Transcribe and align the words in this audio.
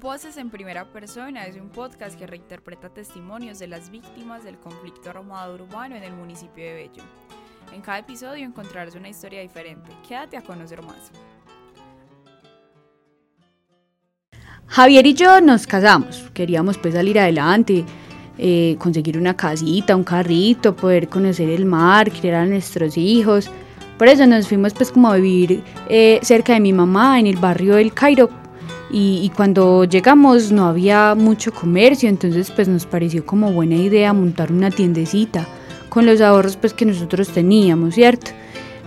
Voces 0.00 0.38
en 0.38 0.48
Primera 0.48 0.86
Persona 0.86 1.44
es 1.44 1.56
un 1.56 1.68
podcast 1.68 2.18
que 2.18 2.26
reinterpreta 2.26 2.88
testimonios 2.88 3.58
de 3.58 3.66
las 3.66 3.90
víctimas 3.90 4.42
del 4.42 4.56
conflicto 4.56 5.10
armado 5.10 5.52
urbano 5.56 5.94
en 5.94 6.02
el 6.02 6.14
municipio 6.14 6.64
de 6.64 6.72
Bello. 6.72 7.02
En 7.74 7.82
cada 7.82 7.98
episodio 7.98 8.46
encontrarás 8.46 8.94
una 8.94 9.10
historia 9.10 9.42
diferente. 9.42 9.90
Quédate 10.08 10.38
a 10.38 10.40
conocer 10.40 10.80
más. 10.80 11.12
Javier 14.68 15.06
y 15.06 15.12
yo 15.12 15.38
nos 15.42 15.66
casamos, 15.66 16.30
queríamos 16.32 16.78
pues 16.78 16.94
salir 16.94 17.18
adelante, 17.18 17.84
eh, 18.38 18.76
conseguir 18.78 19.18
una 19.18 19.36
casita, 19.36 19.94
un 19.94 20.04
carrito, 20.04 20.74
poder 20.74 21.10
conocer 21.10 21.50
el 21.50 21.66
mar, 21.66 22.10
criar 22.10 22.36
a 22.36 22.46
nuestros 22.46 22.96
hijos. 22.96 23.50
Por 23.98 24.08
eso 24.08 24.26
nos 24.26 24.48
fuimos 24.48 24.72
pues 24.72 24.90
como 24.90 25.10
a 25.10 25.16
vivir 25.16 25.62
eh, 25.90 26.20
cerca 26.22 26.54
de 26.54 26.60
mi 26.60 26.72
mamá 26.72 27.20
en 27.20 27.26
el 27.26 27.36
barrio 27.36 27.74
del 27.74 27.92
Cairo 27.92 28.39
y, 28.92 29.30
cuando 29.36 29.84
llegamos 29.84 30.50
no 30.50 30.66
había 30.66 31.14
mucho 31.14 31.52
comercio, 31.52 32.08
entonces 32.08 32.50
pues 32.50 32.68
nos 32.68 32.86
pareció 32.86 33.24
como 33.24 33.52
buena 33.52 33.76
idea 33.76 34.12
montar 34.12 34.50
una 34.50 34.70
tiendecita 34.70 35.46
con 35.88 36.06
los 36.06 36.20
ahorros 36.20 36.56
pues 36.56 36.74
que 36.74 36.84
nosotros 36.84 37.28
teníamos, 37.28 37.94
¿cierto? 37.94 38.32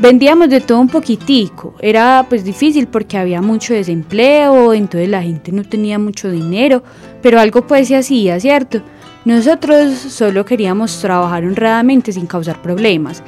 Vendíamos 0.00 0.50
de 0.50 0.60
todo 0.60 0.80
un 0.80 0.88
poquitico, 0.88 1.74
era 1.80 2.26
pues 2.28 2.44
difícil 2.44 2.86
porque 2.86 3.16
había 3.16 3.40
mucho 3.40 3.72
desempleo, 3.72 4.74
entonces 4.74 5.08
la 5.08 5.22
gente 5.22 5.52
no 5.52 5.64
tenía 5.64 5.98
mucho 5.98 6.30
dinero, 6.30 6.82
pero 7.22 7.40
algo 7.40 7.66
pues 7.66 7.88
se 7.88 7.96
hacía, 7.96 8.38
¿cierto? 8.38 8.82
Nosotros 9.24 9.94
solo 9.94 10.44
queríamos 10.44 11.00
trabajar 11.00 11.44
honradamente 11.44 12.12
sin 12.12 12.26
causar 12.26 12.60
problemas. 12.60 13.22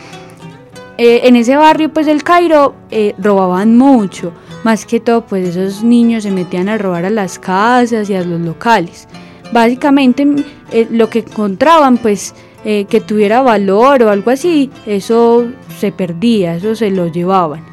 Eh, 0.98 1.20
en 1.24 1.36
ese 1.36 1.56
barrio 1.56 1.92
pues 1.92 2.06
del 2.06 2.22
Cairo 2.22 2.74
eh, 2.90 3.14
robaban 3.18 3.76
mucho, 3.76 4.32
más 4.64 4.86
que 4.86 5.00
todo, 5.00 5.24
pues 5.24 5.56
esos 5.56 5.82
niños 5.82 6.24
se 6.24 6.30
metían 6.30 6.68
a 6.68 6.78
robar 6.78 7.04
a 7.04 7.10
las 7.10 7.38
casas 7.38 8.10
y 8.10 8.14
a 8.14 8.24
los 8.24 8.40
locales. 8.40 9.08
Básicamente 9.52 10.26
eh, 10.72 10.86
lo 10.90 11.08
que 11.08 11.20
encontraban, 11.20 11.98
pues 11.98 12.34
eh, 12.64 12.86
que 12.88 13.00
tuviera 13.00 13.40
valor 13.40 14.02
o 14.02 14.10
algo 14.10 14.30
así, 14.30 14.70
eso 14.84 15.46
se 15.78 15.92
perdía, 15.92 16.56
eso 16.56 16.74
se 16.74 16.90
lo 16.90 17.06
llevaban. 17.06 17.64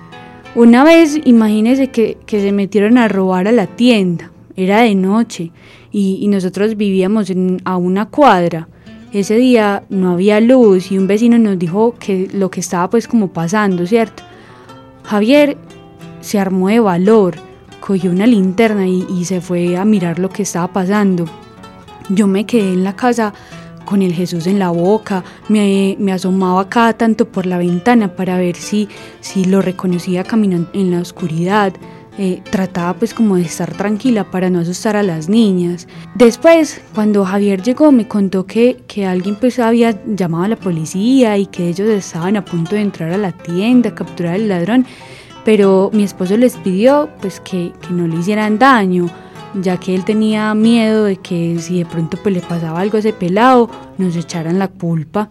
Una 0.54 0.86
vez, 0.86 1.20
imagínense 1.26 1.88
que, 1.90 2.18
se 2.28 2.52
metieron 2.52 2.98
a 2.98 3.10
robar 3.10 3.48
a 3.48 3.52
la 3.52 3.68
tienda, 3.68 4.32
era 4.56 4.82
de 4.82 4.96
noche 4.96 5.52
y, 5.92 6.26
nosotros 6.30 6.78
vivíamos 6.78 7.32
a 7.66 7.78
una 7.78 8.06
cuadra. 8.06 8.70
Ese 9.12 9.36
día 9.36 9.84
no 9.90 10.12
había 10.12 10.40
luz 10.40 10.92
y 10.92 10.98
un 10.98 11.08
vecino 11.08 11.38
nos 11.38 11.58
dijo 11.58 11.96
que 12.00 12.30
lo 12.34 12.50
que 12.52 12.60
estaba 12.60 12.90
pues 12.90 13.08
como 13.08 13.30
pasando, 13.34 13.86
¿cierto? 13.86 14.24
Javier, 15.04 15.58
se 16.26 16.40
armó 16.40 16.70
de 16.70 16.80
valor, 16.80 17.36
cogió 17.80 18.10
una 18.10 18.26
linterna 18.26 18.88
y, 18.88 19.26
se 19.26 19.42
fue 19.42 19.78
a 19.78 19.86
mirar 19.86 20.18
lo 20.18 20.30
que 20.30 20.42
estaba 20.42 20.68
pasando. 20.74 21.26
Yo 22.10 22.26
me 22.26 22.48
quedé 22.48 22.74
en 22.74 22.84
la 22.84 22.96
casa 22.96 23.32
con 23.86 24.02
el 24.02 24.12
Jesús 24.12 24.48
en 24.48 24.58
la 24.58 24.72
boca, 24.72 25.24
me, 25.50 25.96
asomaba 26.12 26.68
cada 26.68 26.94
tanto 26.94 27.28
por 27.28 27.46
la 27.46 27.60
ventana 27.60 28.16
para 28.16 28.38
ver 28.38 28.56
si, 28.56 28.90
si 29.22 29.46
lo 29.46 29.62
reconocía 29.62 30.24
caminando 30.24 30.70
en 30.74 30.92
la 30.92 31.00
oscuridad. 31.00 31.74
Eh, 32.18 32.42
trataba 32.50 32.94
pues 32.94 33.14
como 33.14 33.36
de 33.36 33.42
estar 33.42 33.74
tranquila 33.74 34.32
para 34.32 34.50
no 34.50 34.62
asustar 34.62 34.96
a 34.96 35.04
las 35.04 35.30
niñas. 35.30 35.86
Después, 36.16 36.82
cuando 36.96 37.26
Javier 37.26 37.62
llegó, 37.62 37.92
me 37.92 38.08
contó 38.08 38.48
que, 38.48 38.78
que 38.88 39.06
alguien 39.06 39.36
pues 39.36 39.60
había 39.60 40.00
llamado 40.08 40.46
a 40.46 40.48
la 40.48 40.56
policía 40.56 41.38
y 41.38 41.46
que 41.46 41.68
ellos 41.68 41.90
estaban 41.90 42.38
a 42.38 42.46
punto 42.46 42.76
de 42.76 42.82
entrar 42.82 43.12
a 43.12 43.18
la 43.18 43.34
tienda, 43.34 43.94
capturar 43.94 44.36
al 44.36 44.48
ladrón 44.48 44.88
pero 45.46 45.92
mi 45.94 46.04
esposo 46.04 46.36
les 46.36 46.58
pidió 46.58 47.08
pues 47.22 47.40
que, 47.40 47.72
no 47.92 48.08
le 48.08 48.18
hicieran 48.18 48.60
daño, 48.60 49.10
ya 49.54 49.78
que 49.78 49.96
él 49.96 50.04
tenía 50.04 50.54
miedo 50.56 51.06
de 51.06 51.18
que 51.18 51.58
si 51.60 51.78
de 51.78 51.86
pronto 51.86 52.18
pues 52.22 52.36
le 52.36 52.42
pasaba 52.42 52.82
algo 52.82 52.98
a 52.98 53.00
ese 53.00 53.14
pelado, 53.14 53.70
nos 53.98 54.18
echaran 54.18 54.60
la 54.60 54.68
culpa. 54.68 55.30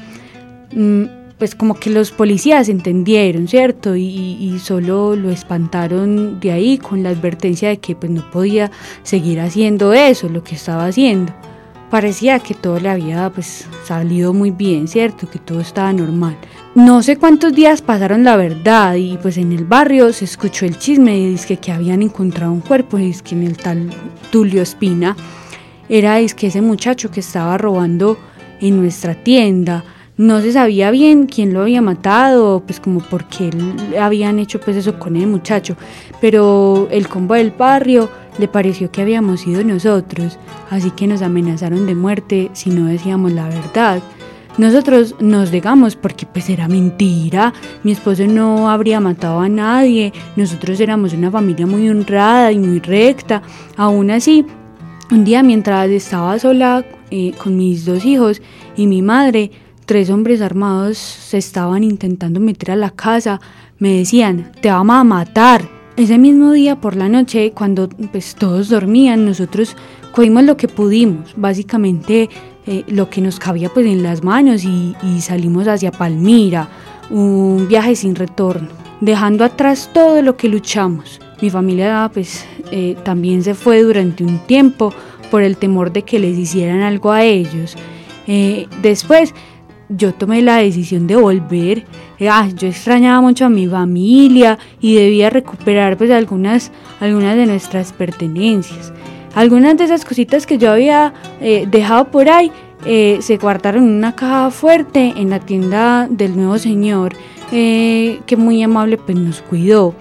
Mm, 0.73 1.03
pues 1.37 1.57
como 1.57 1.75
que 1.75 1.91
los 1.91 2.13
policías 2.13 2.69
entendieron, 2.69 3.49
¿cierto? 3.49 3.97
Y, 3.97 4.39
y, 4.41 4.59
solo 4.61 5.17
lo 5.17 5.31
espantaron 5.31 6.39
de 6.39 6.53
ahí 6.53 6.79
con 6.79 7.03
la 7.03 7.11
advertencia 7.11 7.69
de 7.69 7.79
que 7.79 7.97
pues 7.97 8.11
no 8.13 8.31
podía 8.31 8.71
seguir 9.03 9.41
haciendo 9.41 9.93
eso, 9.93 10.29
lo 10.29 10.45
que 10.45 10.55
estaba 10.55 10.87
haciendo. 10.87 11.33
Parecía 11.91 12.39
que 12.39 12.55
todo 12.55 12.81
le 12.81 12.89
había 12.89 13.31
pues 13.31 13.69
salido 13.85 14.33
muy 14.33 14.51
bien, 14.51 14.89
¿cierto? 14.89 15.29
Que 15.31 15.39
todo 15.39 15.61
estaba 15.61 15.93
normal. 15.93 16.37
No 16.75 17.03
sé 17.05 17.17
cuántos 17.17 17.55
días 17.55 17.83
pasaron 17.83 18.25
la 18.25 18.37
verdad 18.37 18.95
y 18.95 19.17
pues 19.19 19.39
en 19.39 19.53
el 19.53 19.65
barrio 19.65 20.13
se 20.13 20.25
escuchó 20.25 20.67
el 20.67 20.77
chisme 20.77 21.17
y 21.17 21.31
dice 21.31 21.57
que 21.59 21.71
habían 21.71 22.03
encontrado 22.03 22.53
un 22.53 22.61
cuerpo 22.61 22.99
es 22.99 23.23
que 23.23 23.37
en 23.37 23.45
el 23.45 23.57
tal 23.57 23.91
Tulio 24.33 24.61
Espina 24.61 25.17
era 25.89 26.19
es 26.19 26.35
que 26.35 26.49
ese 26.49 26.63
muchacho 26.63 27.13
que 27.13 27.21
estaba 27.21 27.57
robando 27.59 28.19
en 28.61 28.81
nuestra 28.81 29.15
tienda. 29.15 29.85
No 30.17 30.41
se 30.41 30.53
sabía 30.53 30.91
bien 30.91 31.27
quién 31.27 31.53
lo 31.53 31.63
había 31.63 31.83
matado, 31.83 32.63
pues 32.67 32.81
como 32.81 33.01
por 33.01 33.25
qué 33.25 33.51
habían 34.01 34.39
hecho 34.39 34.61
pues 34.61 34.77
eso 34.77 34.99
con 34.99 35.17
el 35.17 35.27
muchacho, 35.27 35.77
pero 36.21 36.89
el 36.91 37.09
combo 37.09 37.35
del 37.35 37.51
barrio 37.51 38.09
le 38.39 38.49
pareció 38.49 38.91
que 38.91 39.03
habíamos 39.03 39.41
sido 39.41 39.63
nosotros, 39.65 40.39
así 40.71 40.91
que 40.91 41.07
nos 41.07 41.23
amenazaron 41.23 41.87
de 41.87 41.95
muerte 41.95 42.51
si 42.53 42.71
no 42.71 42.87
decíamos 42.87 43.33
la 43.33 43.49
verdad. 43.49 44.03
Nosotros 44.57 45.17
nos 45.19 45.51
negamos 45.51 45.97
porque 45.97 46.27
pues 46.27 46.49
era 46.49 46.69
mentira, 46.69 47.53
mi 47.83 47.91
esposo 47.91 48.25
no 48.27 48.71
habría 48.71 49.01
matado 49.01 49.41
a 49.41 49.49
nadie, 49.49 50.13
nosotros 50.37 50.79
éramos 50.79 51.13
una 51.13 51.31
familia 51.31 51.67
muy 51.67 51.89
honrada 51.89 52.53
y 52.53 52.59
muy 52.59 52.79
recta. 52.79 53.43
Aún 53.77 54.13
así, 54.13 54.47
un 55.11 55.25
día 55.25 55.43
mientras 55.43 55.91
estaba 55.91 56.39
sola 56.39 56.85
eh, 57.11 57.33
con 57.43 57.57
mis 57.57 57.85
dos 57.85 58.05
hijos 58.05 58.41
y 58.77 58.87
mi 58.87 59.03
madre, 59.03 59.51
tres 59.87 60.09
hombres 60.09 60.41
armados 60.41 60.99
se 60.99 61.39
estaban 61.39 61.83
intentando 61.83 62.39
meter 62.39 62.73
a 62.73 62.77
la 62.77 62.91
casa, 62.91 63.41
me 63.79 63.99
decían, 63.99 64.53
te 64.61 64.71
vamos 64.71 64.97
a 64.97 65.05
matar. 65.05 65.84
Ese 65.97 66.19
mismo 66.19 66.51
día 66.51 66.81
por 66.81 66.97
la 66.97 67.09
noche, 67.09 67.53
cuando 67.53 67.89
pues 67.89 68.35
todos 68.35 68.69
dormían, 68.69 69.25
nosotros 69.25 69.77
cogimos 70.11 70.43
lo 70.43 70.57
que 70.57 70.67
pudimos, 70.67 71.35
básicamente 71.37 72.29
eh, 72.67 72.83
lo 72.89 73.09
que 73.09 73.21
nos 73.21 73.39
cabía 73.39 73.69
pues 73.69 73.87
en 73.87 74.03
las 74.03 74.25
manos 74.25 74.65
y, 74.65 74.97
salimos 75.21 75.69
hacia 75.69 75.93
Palmira, 75.93 76.69
un 77.11 77.69
viaje 77.69 77.95
sin 77.95 78.17
retorno, 78.17 78.71
dejando 79.01 79.45
atrás 79.45 79.89
todo 79.95 80.21
lo 80.21 80.37
que 80.37 80.49
luchamos. 80.49 81.21
Mi 81.41 81.49
familia 81.49 82.11
pues 82.13 82.45
eh, 82.73 82.97
también 83.05 83.45
se 83.45 83.55
fue 83.55 83.81
durante 83.83 84.25
un 84.25 84.41
tiempo 84.41 84.93
por 85.31 85.43
el 85.43 85.57
temor 85.57 85.93
de 85.93 86.03
que 86.03 86.19
les 86.19 86.37
hicieran 86.37 86.81
algo 86.81 87.13
a 87.13 87.23
ellos. 87.23 87.77
Eh, 88.27 88.67
después 88.83 89.33
yo 89.89 90.13
tomé 90.13 90.43
la 90.43 90.57
decisión 90.57 91.07
de 91.07 91.15
volver. 91.15 91.85
Ah, 92.21 92.49
yo 92.57 92.69
extrañaba 92.69 93.21
mucho 93.21 93.47
a 93.47 93.49
mi 93.49 93.67
familia 93.67 94.59
y 94.81 94.95
debía 94.95 95.31
recuperar 95.31 95.97
pues 95.97 96.11
algunas, 96.11 96.71
algunas 97.01 97.37
de 97.37 97.47
nuestras 97.47 97.93
pertenencias. 97.93 98.93
Algunas 99.35 99.77
de 99.77 99.85
esas 99.85 100.05
cositas 100.05 100.47
que 100.47 100.59
yo 100.59 100.71
había 100.71 101.13
eh, 101.41 101.67
dejado 101.69 102.11
por 102.11 102.29
ahí 102.29 102.53
eh, 102.87 103.19
se 103.21 103.37
guardaron 103.37 103.85
en 103.85 103.95
una 103.95 104.15
caja 104.15 104.51
fuerte 104.51 105.13
en 105.17 105.31
la 105.31 105.41
tienda 105.41 106.07
del 106.09 106.37
nuevo 106.37 106.59
señor 106.59 107.15
eh, 107.51 108.21
que 108.27 108.37
muy 108.37 108.63
amable 108.63 108.97
pues 108.97 109.19
nos 109.19 109.43
cuidó. 109.43 109.95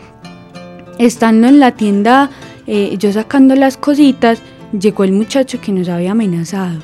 Estando 0.99 1.47
en 1.47 1.59
la 1.59 1.71
tienda, 1.71 2.29
yo 2.67 3.11
sacando 3.11 3.55
las 3.55 3.77
cositas, 3.77 4.41
llegó 4.79 5.03
el 5.03 5.11
muchacho 5.11 5.59
que 5.59 5.71
nos 5.71 5.89
había 5.89 6.11
amenazado. 6.11 6.79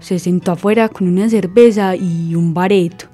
Se 0.00 0.18
sentó 0.18 0.52
afuera 0.52 0.88
con 0.88 1.06
una 1.06 1.28
cerveza 1.28 1.94
y 1.94 2.34
un 2.34 2.52
bareto. 2.52 3.11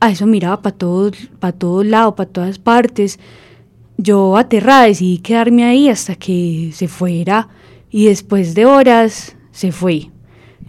A 0.00 0.10
eso 0.10 0.26
miraba 0.26 0.60
para 0.62 0.76
todos, 0.76 1.16
para 1.38 1.52
todos 1.52 1.86
lados, 1.86 2.14
para 2.14 2.30
todas 2.30 2.58
partes. 2.58 3.18
Yo 3.96 4.36
aterrada 4.36 4.84
decidí 4.84 5.18
quedarme 5.18 5.64
ahí 5.64 5.88
hasta 5.88 6.16
que 6.16 6.70
se 6.72 6.88
fuera 6.88 7.48
y 7.90 8.06
después 8.06 8.54
de 8.54 8.66
horas 8.66 9.36
se 9.52 9.70
fue. 9.70 10.10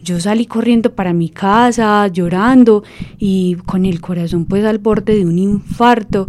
Yo 0.03 0.19
salí 0.19 0.45
corriendo 0.45 0.93
para 0.93 1.13
mi 1.13 1.29
casa, 1.29 2.07
llorando 2.07 2.83
y 3.17 3.55
con 3.65 3.85
el 3.85 3.99
corazón 3.99 4.45
pues 4.45 4.63
al 4.63 4.77
borde 4.77 5.15
de 5.15 5.25
un 5.25 5.39
infarto. 5.39 6.27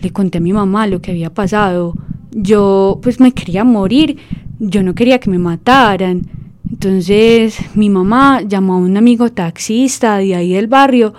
Le 0.00 0.12
conté 0.12 0.38
a 0.38 0.40
mi 0.40 0.52
mamá 0.52 0.86
lo 0.86 1.02
que 1.02 1.10
había 1.10 1.34
pasado. 1.34 1.94
Yo 2.30 3.00
pues 3.02 3.18
me 3.18 3.32
quería 3.32 3.64
morir, 3.64 4.18
yo 4.60 4.84
no 4.84 4.94
quería 4.94 5.18
que 5.18 5.30
me 5.30 5.38
mataran. 5.38 6.22
Entonces 6.70 7.58
mi 7.74 7.90
mamá 7.90 8.42
llamó 8.42 8.74
a 8.74 8.78
un 8.78 8.96
amigo 8.96 9.32
taxista 9.32 10.18
de 10.18 10.36
ahí 10.36 10.52
del 10.52 10.68
barrio 10.68 11.12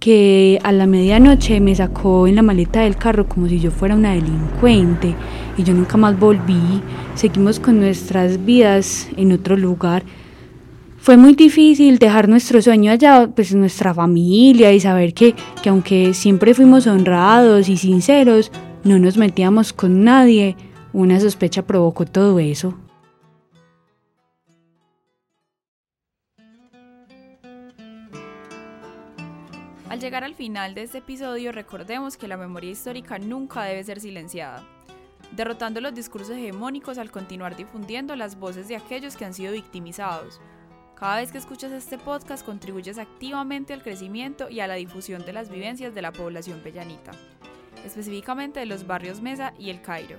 que 0.00 0.60
a 0.62 0.72
la 0.72 0.86
medianoche 0.86 1.60
me 1.60 1.74
sacó 1.74 2.26
en 2.26 2.36
la 2.36 2.42
maleta 2.42 2.80
del 2.80 2.96
carro 2.96 3.28
como 3.28 3.48
si 3.48 3.58
yo 3.58 3.70
fuera 3.70 3.96
una 3.96 4.14
delincuente 4.14 5.14
y 5.56 5.62
yo 5.64 5.74
nunca 5.74 5.96
más 5.96 6.18
volví. 6.18 6.82
Seguimos 7.14 7.58
con 7.58 7.80
nuestras 7.80 8.44
vidas 8.44 9.08
en 9.16 9.32
otro 9.32 9.56
lugar. 9.56 10.04
Fue 10.98 11.16
muy 11.16 11.34
difícil 11.34 11.98
dejar 11.98 12.28
nuestro 12.28 12.60
sueño 12.60 12.92
allá, 12.92 13.28
pues 13.34 13.54
nuestra 13.54 13.94
familia 13.94 14.72
y 14.72 14.80
saber 14.80 15.14
que, 15.14 15.34
que 15.62 15.68
aunque 15.68 16.14
siempre 16.14 16.54
fuimos 16.54 16.86
honrados 16.86 17.68
y 17.68 17.76
sinceros, 17.76 18.52
no 18.84 18.98
nos 18.98 19.16
metíamos 19.16 19.72
con 19.72 20.04
nadie. 20.04 20.56
Una 20.92 21.18
sospecha 21.20 21.66
provocó 21.66 22.04
todo 22.04 22.38
eso. 22.38 22.74
Al 29.88 30.00
llegar 30.00 30.22
al 30.22 30.34
final 30.34 30.74
de 30.74 30.82
este 30.82 30.98
episodio, 30.98 31.50
recordemos 31.50 32.18
que 32.18 32.28
la 32.28 32.36
memoria 32.36 32.70
histórica 32.70 33.18
nunca 33.18 33.62
debe 33.62 33.82
ser 33.82 34.00
silenciada, 34.00 34.62
derrotando 35.32 35.80
los 35.80 35.94
discursos 35.94 36.36
hegemónicos 36.36 36.98
al 36.98 37.10
continuar 37.10 37.56
difundiendo 37.56 38.14
las 38.14 38.38
voces 38.38 38.68
de 38.68 38.76
aquellos 38.76 39.16
que 39.16 39.24
han 39.24 39.32
sido 39.32 39.52
victimizados. 39.52 40.42
Cada 40.94 41.16
vez 41.16 41.32
que 41.32 41.38
escuchas 41.38 41.72
este 41.72 41.96
podcast 41.96 42.44
contribuyes 42.44 42.98
activamente 42.98 43.72
al 43.72 43.82
crecimiento 43.82 44.50
y 44.50 44.60
a 44.60 44.66
la 44.66 44.74
difusión 44.74 45.24
de 45.24 45.32
las 45.32 45.48
vivencias 45.48 45.94
de 45.94 46.02
la 46.02 46.12
población 46.12 46.60
pellanita, 46.60 47.12
específicamente 47.86 48.60
de 48.60 48.66
los 48.66 48.86
barrios 48.86 49.22
Mesa 49.22 49.54
y 49.58 49.70
El 49.70 49.80
Cairo. 49.80 50.18